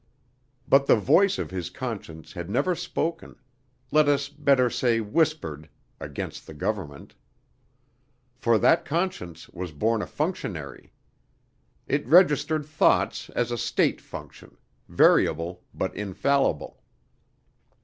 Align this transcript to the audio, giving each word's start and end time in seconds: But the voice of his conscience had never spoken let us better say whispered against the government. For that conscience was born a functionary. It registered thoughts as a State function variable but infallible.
But 0.67 0.87
the 0.87 0.95
voice 0.95 1.37
of 1.37 1.51
his 1.51 1.69
conscience 1.69 2.33
had 2.33 2.49
never 2.49 2.73
spoken 2.73 3.35
let 3.91 4.07
us 4.09 4.29
better 4.29 4.67
say 4.67 4.99
whispered 4.99 5.69
against 5.99 6.47
the 6.47 6.55
government. 6.55 7.13
For 8.33 8.57
that 8.57 8.83
conscience 8.83 9.47
was 9.49 9.71
born 9.71 10.01
a 10.01 10.07
functionary. 10.07 10.91
It 11.87 12.07
registered 12.07 12.65
thoughts 12.65 13.29
as 13.35 13.51
a 13.51 13.59
State 13.59 14.01
function 14.01 14.57
variable 14.89 15.61
but 15.71 15.95
infallible. 15.95 16.81